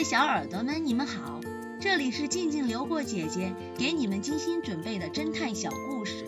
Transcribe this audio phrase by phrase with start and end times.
[0.00, 1.42] 位小耳朵们，你们好，
[1.78, 6.24] 这里是静静流过姐姐给你们精心准备的侦探小故事，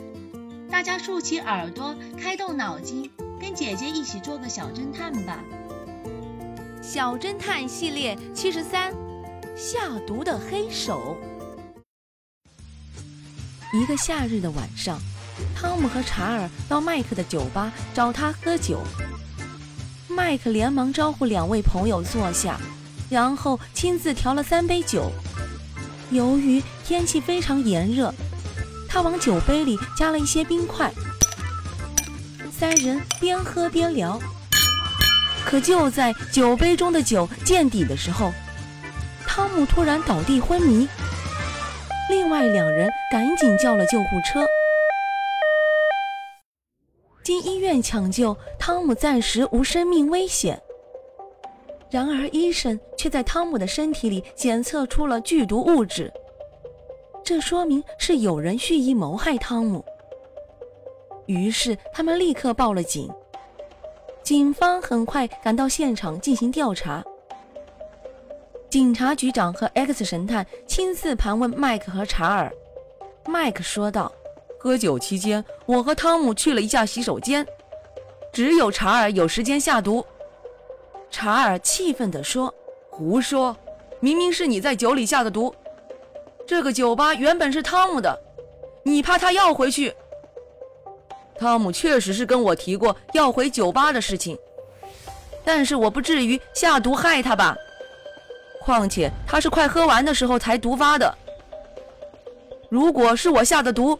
[0.71, 5.43] 大家竖起耳朵，开动脑筋，跟姐姐一起做个小侦探吧。
[6.83, 8.93] 小侦探系列七十三，
[9.57, 11.17] 下毒的黑手。
[13.73, 15.01] 一个夏日的晚上，
[15.57, 18.83] 汤姆和查尔到麦克的酒吧找他喝酒。
[20.11, 22.61] 麦克连忙招呼两位朋友坐下，
[23.13, 25.13] 然后亲自调了三杯酒。
[26.11, 28.13] 由于天气非常炎热，
[28.89, 30.91] 他往酒杯里加了一些冰块。
[32.51, 34.19] 三人边喝边聊。
[35.45, 38.33] 可就在酒杯中的酒见底的时候，
[39.27, 40.89] 汤姆突然倒地昏迷。
[42.09, 44.47] 另外两人赶紧叫了救护车。
[47.23, 50.63] 经医院抢救，汤姆暂时无生命危险。
[51.93, 56.11] 然而医生却在汤姆的身体里检测出了剧毒物质，
[57.23, 59.85] 这说明是有人蓄意谋害汤姆。
[61.27, 63.11] 于是他们立刻报了警。
[64.23, 67.05] 警方很快赶到现场进行调查。
[68.71, 72.51] 警察局长和 X 神探亲自盘问麦克和查尔。
[73.27, 74.11] 麦克说道
[74.59, 77.47] ：“喝酒期间，我和汤姆去了一下洗手间，
[78.33, 80.03] 只有查尔有时间下毒。”
[81.13, 82.53] 查尔气愤地说
[82.91, 83.57] ：“胡说！
[84.01, 85.55] 明明是你在酒里下的毒。
[86.45, 88.19] 这个酒吧原本是汤姆的，
[88.83, 89.95] 你怕他要回去。”
[91.39, 94.37] 汤姆确实是跟我提过要回酒吧的事情，
[95.45, 97.57] 但是我不至于下毒害他吧？
[98.61, 101.15] 况且他是快喝完的时候才毒发的。
[102.69, 103.99] 如果是我下的毒，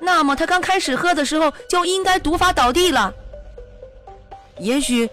[0.00, 3.12] 那么他刚开始喝的时候就应该毒发倒地了。
[4.58, 5.08] 也许，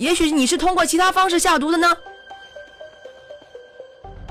[0.00, 1.94] 也许你是通过其他方式下毒的呢？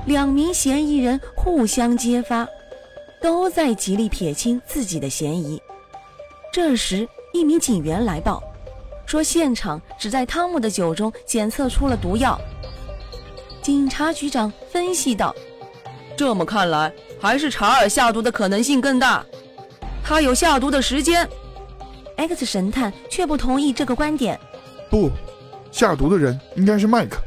[0.04, 2.44] 两名嫌疑人互相揭发，
[3.22, 5.62] 都在极力撇清自己的嫌疑。
[6.52, 8.42] 这时，一名警员来报，
[9.06, 12.36] 说现场只在汤姆的酒中检测出了毒药。
[13.62, 15.32] 警察局长分析道
[16.18, 19.24] ：“这么看来，还是查尔下毒的可能性更大，
[20.02, 21.28] 他有下毒的时间。
[22.16, 24.38] ”X 神探却不同意这个观点。
[24.90, 25.08] 不，
[25.70, 27.20] 下毒的人应该是麦克。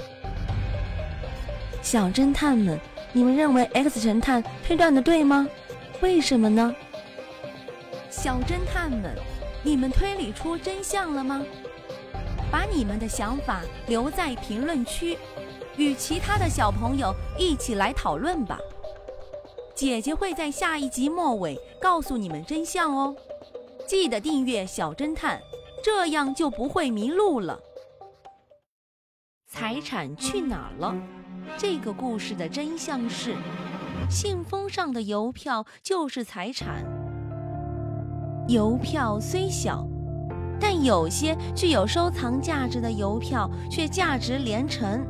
[1.81, 2.79] 小侦探们，
[3.11, 5.47] 你们认为 X 神探推断的对吗？
[6.01, 6.73] 为什么呢？
[8.09, 9.15] 小侦探们，
[9.63, 11.43] 你们推理出真相了吗？
[12.51, 15.17] 把你们的想法留在评论区，
[15.75, 18.59] 与其他的小朋友一起来讨论吧。
[19.73, 23.15] 姐姐会在下一集末尾告诉你们真相哦。
[23.87, 25.41] 记得订阅小侦探，
[25.83, 27.59] 这样就不会迷路了。
[29.53, 30.95] 财产去哪儿了？
[31.59, 33.35] 这个故事的真相是，
[34.09, 36.83] 信封上的邮票就是财产。
[38.47, 39.87] 邮票虽小，
[40.59, 45.05] 但有些具有收藏价值的邮票却价值连城。